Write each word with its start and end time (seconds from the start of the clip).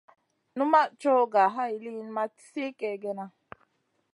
Numaʼ 0.57 0.87
coyh 1.01 1.25
ga 1.33 1.43
hay 1.55 1.73
liyn 1.83 1.99
ma 2.15 2.23
sli 2.45 2.65
kègèna. 2.79 3.25